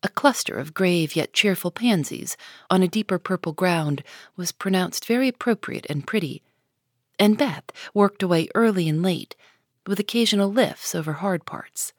A 0.02 0.08
cluster 0.08 0.58
of 0.58 0.74
grave 0.74 1.16
yet 1.16 1.32
cheerful 1.32 1.70
pansies 1.70 2.36
on 2.68 2.82
a 2.82 2.88
deeper 2.88 3.18
purple 3.18 3.52
ground 3.52 4.02
was 4.36 4.52
pronounced 4.52 5.06
very 5.06 5.28
appropriate 5.28 5.86
and 5.90 6.06
pretty, 6.06 6.42
and 7.20 7.36
Beth 7.36 7.70
worked 7.92 8.22
away 8.22 8.48
early 8.54 8.88
and 8.88 9.02
late, 9.02 9.36
with 9.86 10.00
occasional 10.00 10.50
lifts 10.50 10.94
over 10.94 11.12
hard 11.12 11.44
parts. 11.44 11.92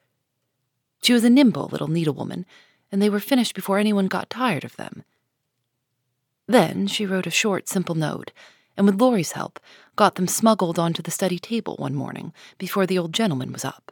She 1.03 1.13
was 1.13 1.23
a 1.23 1.29
nimble 1.29 1.69
little 1.71 1.87
needlewoman, 1.87 2.45
and 2.91 3.01
they 3.01 3.09
were 3.09 3.19
finished 3.19 3.53
before 3.53 3.77
anyone 3.77 4.07
got 4.07 4.29
tired 4.29 4.65
of 4.65 4.75
them. 4.75 5.03
Then 6.47 6.87
she 6.87 7.05
wrote 7.05 7.27
a 7.27 7.31
short, 7.31 7.69
simple 7.69 7.95
note, 7.95 8.31
and 8.75 8.85
with 8.85 8.99
Laurie's 8.99 9.33
help, 9.33 9.59
got 9.95 10.15
them 10.15 10.27
smuggled 10.27 10.79
onto 10.79 11.03
the 11.03 11.11
study 11.11 11.37
table 11.37 11.75
one 11.77 11.93
morning 11.93 12.33
before 12.57 12.87
the 12.87 12.97
old 12.97 13.13
gentleman 13.13 13.53
was 13.53 13.63
up. 13.63 13.91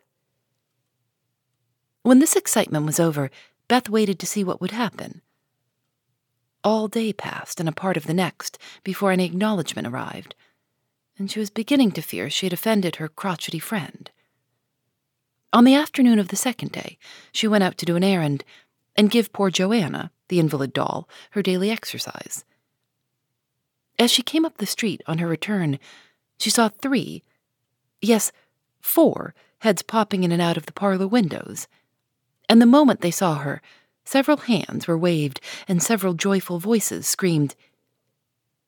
When 2.01 2.19
this 2.19 2.35
excitement 2.35 2.85
was 2.85 2.99
over, 2.99 3.29
Beth 3.67 3.87
waited 3.87 4.17
to 4.19 4.25
see 4.25 4.43
what 4.43 4.61
would 4.61 4.71
happen. 4.71 5.21
All 6.63 6.87
day 6.87 7.13
passed 7.13 7.59
and 7.59 7.69
a 7.69 7.73
part 7.73 7.97
of 7.97 8.07
the 8.07 8.13
next 8.13 8.57
before 8.83 9.11
any 9.11 9.25
acknowledgement 9.25 9.87
arrived, 9.87 10.33
and 11.19 11.29
she 11.29 11.39
was 11.39 11.49
beginning 11.49 11.91
to 11.91 12.01
fear 12.01 12.29
she 12.29 12.45
had 12.45 12.53
offended 12.53 12.95
her 12.95 13.09
crotchety 13.09 13.59
friend. 13.59 14.09
On 15.51 15.65
the 15.65 15.75
afternoon 15.75 16.17
of 16.17 16.29
the 16.29 16.35
second 16.35 16.71
day, 16.71 16.97
she 17.31 17.47
went 17.47 17.63
out 17.63 17.77
to 17.79 17.85
do 17.85 17.95
an 17.95 18.03
errand 18.03 18.43
and 18.95 19.11
give 19.11 19.33
poor 19.33 19.49
Joanna, 19.49 20.11
the 20.29 20.39
invalid 20.39 20.73
doll, 20.73 21.09
her 21.31 21.41
daily 21.41 21.69
exercise. 21.69 22.45
As 23.97 24.09
she 24.11 24.21
came 24.21 24.45
up 24.45 24.57
the 24.57 24.65
street 24.65 25.01
on 25.07 25.17
her 25.17 25.27
return, 25.27 25.77
she 26.39 26.49
saw 26.49 26.69
three, 26.69 27.23
yes, 28.01 28.31
four, 28.79 29.35
heads 29.59 29.81
popping 29.81 30.23
in 30.23 30.31
and 30.31 30.41
out 30.41 30.55
of 30.55 30.67
the 30.67 30.71
parlor 30.71 31.07
windows. 31.07 31.67
And 32.47 32.61
the 32.61 32.65
moment 32.65 33.01
they 33.01 33.11
saw 33.11 33.39
her, 33.39 33.61
several 34.05 34.37
hands 34.37 34.87
were 34.87 34.97
waved 34.97 35.41
and 35.67 35.83
several 35.83 36.13
joyful 36.13 36.59
voices 36.59 37.07
screamed, 37.07 37.55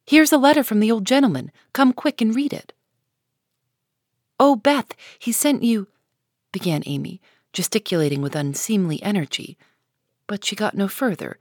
Here's 0.05 0.31
a 0.31 0.37
letter 0.37 0.63
from 0.63 0.79
the 0.79 0.91
old 0.91 1.05
gentleman. 1.05 1.51
Come 1.73 1.93
quick 1.93 2.21
and 2.21 2.35
read 2.35 2.53
it. 2.53 2.73
Oh, 4.39 4.55
Beth, 4.55 4.95
he 5.19 5.31
sent 5.31 5.63
you, 5.63 5.87
began 6.51 6.83
Amy, 6.85 7.21
gesticulating 7.53 8.21
with 8.21 8.35
unseemly 8.35 9.01
energy 9.03 9.57
but 10.31 10.45
she 10.45 10.55
got 10.55 10.77
no 10.77 10.87
further, 10.87 11.37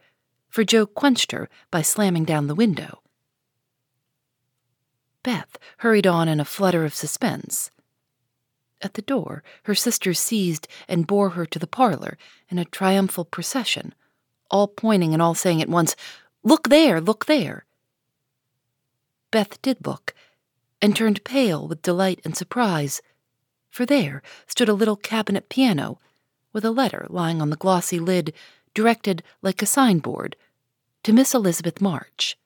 for 0.49 0.64
Jo 0.64 0.85
quenched 0.85 1.31
her 1.31 1.49
by 1.71 1.81
slamming 1.81 2.25
down 2.25 2.49
the 2.49 2.57
window. 2.57 3.02
Beth 5.23 5.57
hurried 5.76 6.09
on 6.09 6.26
in 6.26 6.40
a 6.40 6.45
flutter 6.45 6.85
of 6.85 6.93
suspense. 6.93 7.71
At 8.83 8.95
the 8.95 9.02
door, 9.02 9.45
her 9.62 9.76
sisters 9.76 10.19
seized 10.19 10.67
and 10.88 11.07
bore 11.07 11.31
her 11.31 11.47
to 11.47 11.59
the 11.61 11.69
parlor 11.69 12.19
in 12.49 12.59
a 12.59 12.64
triumphal 12.64 13.25
procession, 13.25 13.95
all 14.50 14.67
pointing 14.67 15.12
and 15.12 15.23
all 15.23 15.37
saying 15.37 15.62
at 15.62 15.69
once, 15.69 15.95
Look 16.43 16.69
there, 16.69 17.00
look 17.00 17.26
there. 17.26 17.67
Beth 19.30 19.60
did 19.62 19.87
look, 19.87 20.14
and 20.82 20.94
turned 20.96 21.25
pale 21.25 21.68
with 21.68 21.82
delight 21.82 22.20
and 22.25 22.37
surprise, 22.37 23.00
for 23.70 23.87
there 23.87 24.22
stood 24.46 24.68
a 24.68 24.75
little 24.75 24.96
cabinet 24.96 25.49
piano, 25.49 25.99
with 26.52 26.64
a 26.64 26.70
letter 26.70 27.06
lying 27.08 27.40
on 27.40 27.50
the 27.50 27.56
glossy 27.56 27.99
lid 27.99 28.32
directed 28.75 29.22
like 29.42 29.62
a 29.62 29.66
signboard 29.66 30.37
to 31.02 31.12
Miss 31.12 31.34
Elizabeth 31.34 31.80
March. 31.80 32.37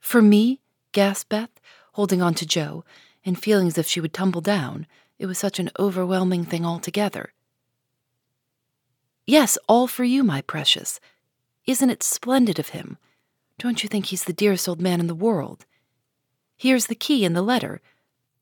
For 0.00 0.20
me? 0.20 0.60
gasped 0.92 1.30
Beth, 1.30 1.60
holding 1.92 2.22
on 2.22 2.34
to 2.34 2.46
Jo, 2.46 2.84
and 3.24 3.40
feeling 3.40 3.66
as 3.66 3.78
if 3.78 3.86
she 3.86 4.00
would 4.00 4.12
tumble 4.12 4.40
down. 4.40 4.86
It 5.18 5.26
was 5.26 5.38
such 5.38 5.58
an 5.58 5.70
overwhelming 5.78 6.44
thing 6.44 6.64
altogether. 6.64 7.32
Yes, 9.26 9.56
all 9.68 9.86
for 9.86 10.04
you, 10.04 10.22
my 10.22 10.42
precious. 10.42 11.00
Isn't 11.66 11.90
it 11.90 12.02
splendid 12.02 12.58
of 12.58 12.70
him? 12.70 12.98
Don't 13.58 13.82
you 13.82 13.88
think 13.88 14.06
he's 14.06 14.24
the 14.24 14.32
dearest 14.32 14.68
old 14.68 14.80
man 14.80 15.00
in 15.00 15.06
the 15.06 15.14
world? 15.14 15.64
Here's 16.56 16.86
the 16.86 16.94
key 16.94 17.24
and 17.24 17.34
the 17.36 17.42
letter. 17.42 17.80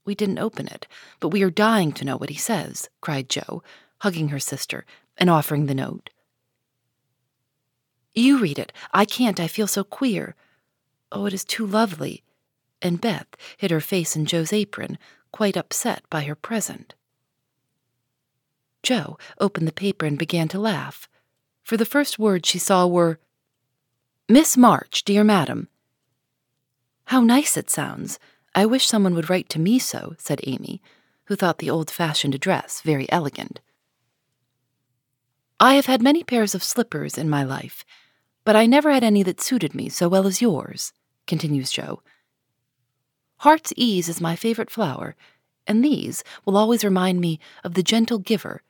We 0.04 0.14
didn't 0.14 0.38
open 0.38 0.66
it, 0.66 0.86
but 1.20 1.28
we 1.28 1.42
are 1.42 1.50
dying 1.50 1.92
to 1.92 2.04
know 2.04 2.16
what 2.16 2.30
he 2.30 2.36
says, 2.36 2.88
cried 3.00 3.28
Jo, 3.28 3.62
hugging 3.98 4.28
her 4.28 4.40
sister 4.40 4.84
and 5.16 5.30
offering 5.30 5.66
the 5.66 5.74
note. 5.74 6.10
You 8.14 8.38
read 8.38 8.58
it. 8.58 8.72
I 8.92 9.04
can't. 9.04 9.40
I 9.40 9.46
feel 9.46 9.66
so 9.66 9.84
queer. 9.84 10.34
Oh, 11.10 11.26
it 11.26 11.32
is 11.32 11.44
too 11.44 11.66
lovely. 11.66 12.22
And 12.82 13.00
Beth 13.00 13.28
hid 13.56 13.70
her 13.70 13.80
face 13.80 14.16
in 14.16 14.26
Jo's 14.26 14.52
apron, 14.52 14.98
quite 15.30 15.56
upset 15.56 16.02
by 16.10 16.24
her 16.24 16.34
present. 16.34 16.94
Jo 18.82 19.16
opened 19.38 19.68
the 19.68 19.72
paper 19.72 20.04
and 20.04 20.18
began 20.18 20.48
to 20.48 20.58
laugh, 20.58 21.08
for 21.62 21.76
the 21.76 21.86
first 21.86 22.18
words 22.18 22.48
she 22.48 22.58
saw 22.58 22.86
were, 22.86 23.18
Miss 24.32 24.56
March, 24.56 25.04
dear 25.04 25.24
madam. 25.24 25.68
How 27.04 27.20
nice 27.20 27.58
it 27.58 27.68
sounds. 27.68 28.18
I 28.54 28.64
wish 28.64 28.86
someone 28.86 29.14
would 29.14 29.28
write 29.28 29.50
to 29.50 29.58
me 29.58 29.78
so, 29.78 30.14
said 30.16 30.40
Amy, 30.44 30.80
who 31.24 31.36
thought 31.36 31.58
the 31.58 31.68
old 31.68 31.90
fashioned 31.90 32.34
address 32.34 32.80
very 32.80 33.12
elegant. 33.12 33.60
I 35.60 35.74
have 35.74 35.84
had 35.84 36.00
many 36.00 36.24
pairs 36.24 36.54
of 36.54 36.64
slippers 36.64 37.18
in 37.18 37.28
my 37.28 37.44
life, 37.44 37.84
but 38.42 38.56
I 38.56 38.64
never 38.64 38.90
had 38.90 39.04
any 39.04 39.22
that 39.22 39.42
suited 39.42 39.74
me 39.74 39.90
so 39.90 40.08
well 40.08 40.26
as 40.26 40.40
yours, 40.40 40.94
continues 41.26 41.70
Jo. 41.70 42.02
Heart's 43.40 43.74
ease 43.76 44.08
is 44.08 44.18
my 44.18 44.34
favorite 44.34 44.70
flower, 44.70 45.14
and 45.66 45.84
these 45.84 46.24
will 46.46 46.56
always 46.56 46.84
remind 46.84 47.20
me 47.20 47.38
of 47.64 47.74
the 47.74 47.82
gentle 47.82 48.18
giver. 48.18 48.62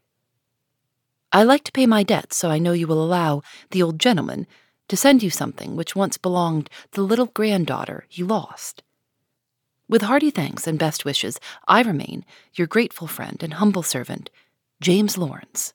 I 1.31 1.45
like 1.45 1.63
to 1.63 1.73
pay 1.73 1.87
my 1.87 2.03
debts, 2.03 2.37
so 2.37 2.51
I 2.51 2.59
know 2.59 2.73
you 2.73 2.89
will 2.89 3.01
allow 3.01 3.43
the 3.71 3.81
old 3.81 4.01
gentleman 4.01 4.49
to 4.89 4.97
send 4.97 5.23
you 5.23 5.31
something 5.31 5.77
which 5.77 5.97
once 5.97 6.19
belonged 6.19 6.67
to 6.67 7.01
the 7.01 7.07
little 7.07 7.27
granddaughter 7.27 8.07
you 8.11 8.27
lost. 8.27 8.83
With 9.89 10.03
hearty 10.03 10.31
thanks 10.31 10.67
and 10.67 10.79
best 10.79 11.05
wishes, 11.05 11.39
I 11.69 11.83
remain 11.83 12.25
your 12.55 12.67
grateful 12.67 13.07
friend 13.07 13.43
and 13.43 13.55
humble 13.55 13.83
servant, 13.83 14.31
James 14.81 15.19
Lawrence. 15.19 15.75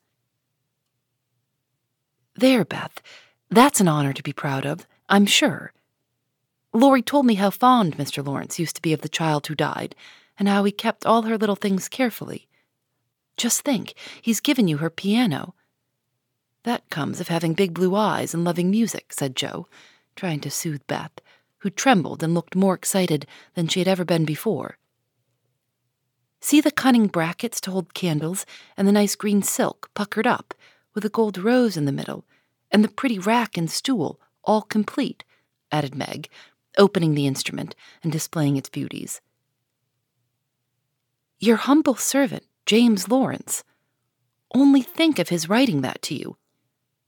There, 2.35 2.65
Beth. 2.65 3.01
That's 3.49 3.79
an 3.79 3.87
honor 3.87 4.13
to 4.13 4.23
be 4.23 4.33
proud 4.33 4.65
of, 4.65 4.85
I'm 5.09 5.25
sure. 5.25 5.73
Laurie 6.73 7.01
told 7.01 7.25
me 7.25 7.35
how 7.35 7.49
fond 7.49 7.97
Mr. 7.97 8.25
Lawrence 8.25 8.59
used 8.59 8.75
to 8.75 8.81
be 8.81 8.93
of 8.93 9.01
the 9.01 9.09
child 9.09 9.47
who 9.47 9.55
died, 9.55 9.95
and 10.37 10.47
how 10.47 10.63
he 10.63 10.71
kept 10.71 11.05
all 11.05 11.23
her 11.23 11.37
little 11.37 11.55
things 11.55 11.87
carefully. 11.87 12.47
Just 13.37 13.61
think, 13.61 13.93
he's 14.21 14.39
given 14.39 14.67
you 14.67 14.77
her 14.77 14.89
piano. 14.89 15.53
That 16.67 16.89
comes 16.89 17.21
of 17.21 17.29
having 17.29 17.53
big 17.53 17.74
blue 17.74 17.95
eyes 17.95 18.33
and 18.33 18.43
loving 18.43 18.69
music, 18.69 19.13
said 19.13 19.38
Jo, 19.38 19.69
trying 20.17 20.41
to 20.41 20.51
soothe 20.51 20.86
Beth, 20.86 21.21
who 21.59 21.69
trembled 21.69 22.21
and 22.21 22.33
looked 22.33 22.57
more 22.57 22.74
excited 22.74 23.25
than 23.53 23.69
she 23.69 23.79
had 23.79 23.88
ever 23.88 24.03
been 24.03 24.25
before. 24.25 24.77
See 26.41 26.59
the 26.59 26.69
cunning 26.69 27.07
brackets 27.07 27.62
to 27.62 27.71
hold 27.71 27.93
candles, 27.93 28.45
and 28.75 28.86
the 28.86 28.91
nice 28.91 29.15
green 29.15 29.41
silk 29.41 29.89
puckered 29.93 30.27
up, 30.27 30.53
with 30.93 31.05
a 31.05 31.09
gold 31.09 31.38
rose 31.38 31.77
in 31.77 31.86
the 31.86 31.93
middle, 31.93 32.25
and 32.69 32.83
the 32.83 32.89
pretty 32.89 33.17
rack 33.17 33.57
and 33.57 33.71
stool, 33.71 34.19
all 34.43 34.62
complete, 34.62 35.24
added 35.71 35.95
Meg, 35.95 36.27
opening 36.77 37.13
the 37.13 37.27
instrument 37.27 37.77
and 38.03 38.12
displaying 38.12 38.57
its 38.57 38.67
beauties. 38.67 39.21
Your 41.39 41.55
humble 41.55 41.95
servant, 41.95 42.43
James 42.65 43.07
Lawrence. 43.07 43.63
Only 44.53 44.81
think 44.81 45.17
of 45.17 45.29
his 45.29 45.47
writing 45.47 45.79
that 45.79 46.01
to 46.01 46.13
you. 46.13 46.36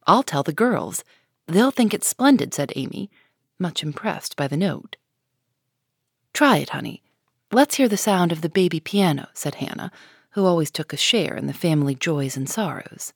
I'll 0.09 0.23
tell 0.23 0.41
the 0.41 0.51
girls. 0.51 1.03
They'll 1.45 1.69
think 1.69 1.93
it 1.93 2.03
splendid, 2.03 2.51
said 2.51 2.73
Amy, 2.75 3.11
much 3.59 3.83
impressed 3.83 4.35
by 4.35 4.47
the 4.47 4.57
note. 4.57 4.97
Try 6.33 6.57
it, 6.57 6.71
honey. 6.71 7.03
Let's 7.51 7.75
hear 7.75 7.87
the 7.87 7.95
sound 7.95 8.31
of 8.31 8.41
the 8.41 8.49
baby 8.49 8.79
piano, 8.79 9.27
said 9.35 9.55
Hannah, 9.55 9.91
who 10.31 10.47
always 10.47 10.71
took 10.71 10.93
a 10.93 10.97
share 10.97 11.35
in 11.35 11.45
the 11.45 11.53
family 11.53 11.93
joys 11.93 12.35
and 12.35 12.49
sorrows. 12.49 13.13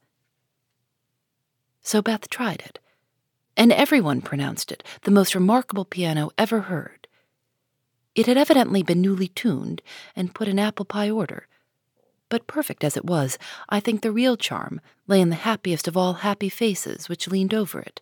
So 1.82 2.04
Beth 2.04 2.30
tried 2.30 2.62
it, 2.64 2.78
and 3.58 3.72
everyone 3.72 4.22
pronounced 4.22 4.72
it 4.72 4.84
the 5.02 5.10
most 5.10 5.34
remarkable 5.34 5.86
piano 5.86 6.30
ever 6.38 6.62
heard. 6.62 7.08
It 8.14 8.28
had 8.28 8.38
evidently 8.38 8.84
been 8.84 9.02
newly 9.02 9.30
tuned 9.30 9.82
and 10.16 10.36
put 10.36 10.48
in 10.48 10.60
apple 10.60 10.86
pie 10.86 11.10
order, 11.10 11.48
But 12.34 12.48
perfect 12.48 12.84
as 12.84 12.98
it 12.98 13.06
was, 13.06 13.38
I 13.70 13.80
think 13.80 14.02
the 14.02 14.12
real 14.12 14.36
charm 14.36 14.82
lay 15.06 15.22
in 15.22 15.30
the 15.30 15.36
happiest 15.36 15.88
of 15.88 15.96
all 15.96 16.14
happy 16.26 16.50
faces 16.50 17.08
which 17.08 17.28
leaned 17.28 17.54
over 17.54 17.80
it, 17.80 18.02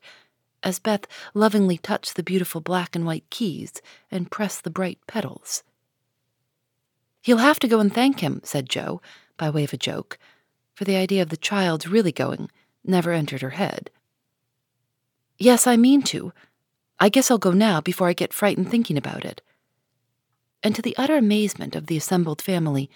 as 0.64 0.80
Beth 0.80 1.06
lovingly 1.34 1.78
touched 1.78 2.16
the 2.16 2.24
beautiful 2.24 2.62
black 2.62 2.96
and 2.96 3.06
white 3.06 3.30
keys 3.30 3.74
and 4.10 4.32
pressed 4.32 4.64
the 4.64 4.70
bright 4.70 5.00
pedals. 5.06 5.64
He'll 7.22 7.40
have 7.40 7.60
to 7.60 7.68
go 7.68 7.82
and 7.82 7.94
thank 7.94 8.22
him, 8.22 8.40
said 8.46 8.70
Jo, 8.70 9.02
by 9.36 9.50
way 9.50 9.66
of 9.66 9.74
a 9.74 9.78
joke, 9.78 10.18
for 10.76 10.86
the 10.86 10.96
idea 10.96 11.22
of 11.22 11.28
the 11.28 11.36
child's 11.36 11.90
really 11.90 12.14
going 12.14 12.50
never 12.86 13.12
entered 13.12 13.42
her 13.42 13.50
head. 13.60 13.90
Yes, 15.38 15.68
I 15.68 15.76
mean 15.76 16.04
to. 16.04 16.32
I 17.02 17.10
guess 17.10 17.30
I'll 17.30 17.38
go 17.38 17.52
now 17.52 17.82
before 17.82 18.08
I 18.08 18.14
get 18.14 18.32
frightened 18.32 18.72
thinking 18.72 18.98
about 18.98 19.26
it. 19.26 19.42
And 20.64 20.74
to 20.74 20.82
the 20.82 20.96
utter 20.96 21.18
amazement 21.18 21.76
of 21.76 21.88
the 21.88 21.98
assembled 21.98 22.42
family, 22.42 22.90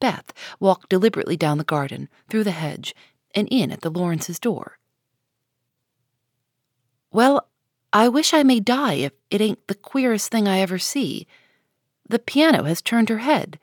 Beth 0.00 0.32
walked 0.60 0.88
deliberately 0.88 1.36
down 1.36 1.58
the 1.58 1.64
garden, 1.64 2.08
through 2.28 2.44
the 2.44 2.52
hedge, 2.52 2.94
and 3.34 3.48
in 3.50 3.70
at 3.70 3.80
the 3.80 3.90
Lawrences' 3.90 4.38
door. 4.38 4.78
Well, 7.10 7.48
I 7.92 8.08
wish 8.08 8.34
I 8.34 8.42
may 8.42 8.60
die 8.60 8.94
if 8.94 9.12
it 9.30 9.40
ain't 9.40 9.66
the 9.66 9.74
queerest 9.74 10.30
thing 10.30 10.46
I 10.46 10.60
ever 10.60 10.78
see. 10.78 11.26
The 12.08 12.18
piano 12.18 12.64
has 12.64 12.82
turned 12.82 13.08
her 13.08 13.18
head. 13.18 13.58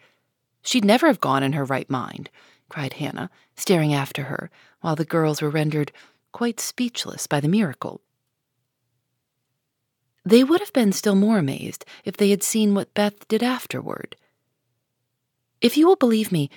She'd 0.62 0.86
never 0.86 1.08
have 1.08 1.20
gone 1.20 1.44
in 1.44 1.54
her 1.54 1.64
right 1.64 1.90
mind, 1.90 2.30
cried 2.70 2.94
Hannah, 2.94 3.30
staring 3.56 3.94
after 3.94 4.24
her, 4.24 4.50
while 4.82 4.96
the 4.96 5.06
girls 5.06 5.42
were 5.42 5.50
rendered 5.50 5.92
quite 6.32 6.60
speechless 6.60 7.28
by 7.28 7.40
the 7.40 7.48
miracle. 7.48 8.02
They 10.26 10.44
would 10.44 10.60
have 10.60 10.74
been 10.74 10.92
still 10.92 11.16
more 11.16 11.38
amazed 11.38 11.86
if 12.04 12.18
they 12.18 12.32
had 12.32 12.42
seen 12.42 12.74
what 12.74 12.94
Beth 12.96 13.28
did 13.28 13.44
afterward. 13.44 14.16
If 15.62 15.78
you 15.78 15.88
will 15.88 15.96
believe 15.96 16.32
me, 16.32 16.50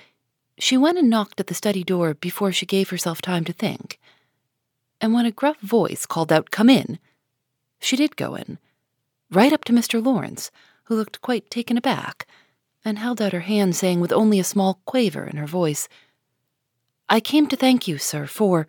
she 0.57 0.77
went 0.77 0.97
and 0.97 1.09
knocked 1.09 1.39
at 1.39 1.47
the 1.47 1.53
study 1.53 1.83
door 1.83 2.13
before 2.13 2.51
she 2.51 2.65
gave 2.65 2.89
herself 2.89 3.21
time 3.21 3.45
to 3.45 3.53
think. 3.53 3.99
And 4.99 5.13
when 5.13 5.25
a 5.25 5.31
gruff 5.31 5.59
voice 5.61 6.05
called 6.05 6.31
out, 6.31 6.51
Come 6.51 6.69
in, 6.69 6.99
she 7.79 7.95
did 7.95 8.17
go 8.17 8.35
in, 8.35 8.59
right 9.31 9.53
up 9.53 9.63
to 9.65 9.73
Mr. 9.73 10.03
Lawrence, 10.03 10.51
who 10.83 10.95
looked 10.95 11.21
quite 11.21 11.49
taken 11.49 11.77
aback, 11.77 12.27
and 12.83 12.99
held 12.99 13.21
out 13.21 13.33
her 13.33 13.41
hand, 13.41 13.75
saying 13.75 13.99
with 13.99 14.11
only 14.11 14.39
a 14.39 14.43
small 14.43 14.79
quaver 14.85 15.25
in 15.25 15.37
her 15.37 15.47
voice, 15.47 15.87
I 17.07 17.19
came 17.19 17.47
to 17.47 17.55
thank 17.55 17.87
you, 17.87 17.97
sir, 17.97 18.27
for. 18.27 18.67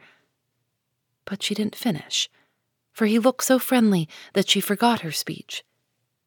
But 1.25 1.43
she 1.43 1.55
didn't 1.55 1.77
finish 1.77 2.31
for 3.01 3.07
he 3.07 3.19
looked 3.19 3.45
so 3.45 3.59
friendly 3.59 4.07
that 4.35 4.47
she 4.47 4.61
forgot 4.61 5.01
her 5.01 5.11
speech. 5.11 5.65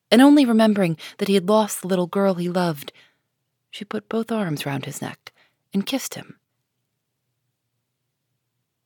And 0.10 0.24
only 0.24 0.43
remembering 0.43 0.98
that 1.19 1.27
he 1.27 1.36
had 1.36 1.48
lost 1.48 1.81
the 1.81 1.88
little 1.88 2.07
girl 2.07 2.33
he 2.33 2.50
loved, 2.50 2.91
she 3.73 3.83
put 3.83 4.07
both 4.07 4.31
arms 4.31 4.67
round 4.67 4.85
his 4.85 5.01
neck 5.01 5.33
and 5.73 5.87
kissed 5.87 6.13
him. 6.13 6.37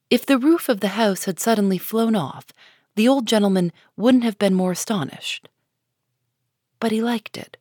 If 0.10 0.26
the 0.26 0.38
roof 0.38 0.70
of 0.70 0.80
the 0.80 0.96
house 0.96 1.26
had 1.26 1.42
suddenly 1.42 1.78
flown 1.78 2.16
off, 2.16 2.46
the 2.96 3.10
old 3.10 3.26
gentleman 3.26 3.74
wouldn't 3.98 4.24
have 4.24 4.40
been 4.40 4.54
more 4.54 4.72
astonished. 4.72 5.50
But 6.80 6.94
he 6.94 7.02
liked 7.02 7.36
it. 7.36 7.58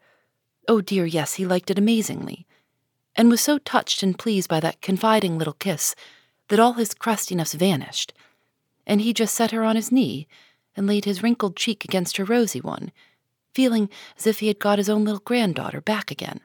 Oh 0.69 0.81
dear, 0.81 1.05
yes, 1.05 1.35
he 1.35 1.45
liked 1.45 1.69
it 1.69 1.79
amazingly, 1.81 2.47
and 3.17 3.29
was 3.29 3.41
so 3.41 3.59
touched 3.59 4.05
and 4.05 4.17
pleased 4.17 4.49
by 4.49 4.61
that 4.61 4.81
confiding 4.81 5.37
little 5.37 5.55
kiss 5.55 5.97
that 6.47 6.61
all 6.61 6.75
his 6.75 6.95
crustiness 6.95 7.55
vanished 7.55 8.13
and 8.87 9.01
he 9.01 9.13
just 9.13 9.35
set 9.35 9.51
her 9.51 9.65
on 9.65 9.77
his 9.77 9.91
knee 9.91 10.29
and 10.77 10.87
laid 10.87 11.05
his 11.05 11.23
wrinkled 11.23 11.57
cheek 11.57 11.85
against 11.85 12.19
her 12.19 12.25
rosy 12.25 12.61
one, 12.61 12.93
feeling 13.53 13.91
as 14.17 14.27
if 14.27 14.39
he 14.39 14.47
had 14.47 14.59
got 14.59 14.79
his 14.79 14.89
own 14.89 15.05
little 15.05 15.21
granddaughter 15.21 15.81
back 15.81 16.11
again. 16.11 16.41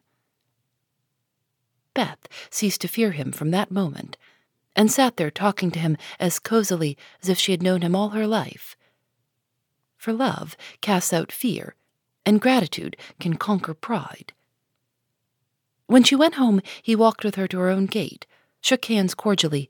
Beth 1.93 2.27
ceased 2.49 2.81
to 2.81 2.87
fear 2.87 3.11
him 3.11 3.31
from 3.31 3.51
that 3.51 3.71
moment, 3.71 4.17
and 4.75 4.91
sat 4.91 5.17
there 5.17 5.31
talking 5.31 5.71
to 5.71 5.79
him 5.79 5.97
as 6.19 6.39
cosily 6.39 6.97
as 7.21 7.29
if 7.29 7.37
she 7.37 7.51
had 7.51 7.63
known 7.63 7.81
him 7.81 7.95
all 7.95 8.09
her 8.09 8.27
life. 8.27 8.75
For 9.97 10.13
love 10.13 10.55
casts 10.81 11.13
out 11.13 11.31
fear, 11.31 11.75
and 12.25 12.41
gratitude 12.41 12.97
can 13.19 13.35
conquer 13.35 13.73
pride. 13.73 14.33
When 15.87 16.03
she 16.03 16.15
went 16.15 16.35
home, 16.35 16.61
he 16.81 16.95
walked 16.95 17.25
with 17.25 17.35
her 17.35 17.47
to 17.49 17.59
her 17.59 17.69
own 17.69 17.85
gate, 17.85 18.25
shook 18.61 18.85
hands 18.85 19.13
cordially, 19.13 19.69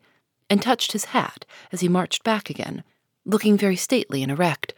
and 0.49 0.61
touched 0.61 0.91
his 0.91 1.05
hat 1.05 1.45
as 1.71 1.81
he 1.81 1.87
marched 1.87 2.23
back 2.23 2.49
again, 2.49 2.83
looking 3.25 3.57
very 3.57 3.75
stately 3.75 4.21
and 4.21 4.31
erect, 4.31 4.73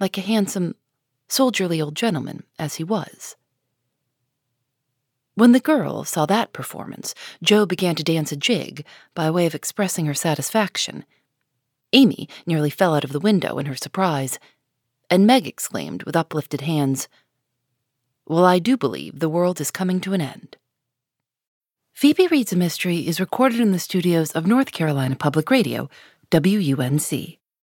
like 0.00 0.18
a 0.18 0.22
handsome, 0.22 0.74
soldierly 1.28 1.80
old 1.80 1.94
gentleman 1.94 2.42
as 2.58 2.74
he 2.74 2.84
was. 2.84 3.36
When 5.38 5.52
the 5.52 5.60
girl 5.60 6.02
saw 6.02 6.26
that 6.26 6.52
performance, 6.52 7.14
Jo 7.44 7.64
began 7.64 7.94
to 7.94 8.02
dance 8.02 8.32
a 8.32 8.36
jig 8.36 8.84
by 9.14 9.30
way 9.30 9.46
of 9.46 9.54
expressing 9.54 10.04
her 10.06 10.12
satisfaction. 10.12 11.04
Amy 11.92 12.28
nearly 12.44 12.70
fell 12.70 12.92
out 12.92 13.04
of 13.04 13.12
the 13.12 13.20
window 13.20 13.56
in 13.60 13.66
her 13.66 13.76
surprise, 13.76 14.40
and 15.08 15.28
Meg 15.28 15.46
exclaimed 15.46 16.02
with 16.02 16.16
uplifted 16.16 16.62
hands, 16.62 17.06
Well, 18.26 18.44
I 18.44 18.58
do 18.58 18.76
believe 18.76 19.20
the 19.20 19.28
world 19.28 19.60
is 19.60 19.70
coming 19.70 20.00
to 20.00 20.12
an 20.12 20.20
end. 20.20 20.56
Phoebe 21.92 22.26
Reads 22.26 22.52
a 22.52 22.56
Mystery 22.56 23.06
is 23.06 23.20
recorded 23.20 23.60
in 23.60 23.70
the 23.70 23.78
studios 23.78 24.32
of 24.32 24.44
North 24.44 24.72
Carolina 24.72 25.14
Public 25.14 25.52
Radio, 25.52 25.88
WUNC. 26.32 27.37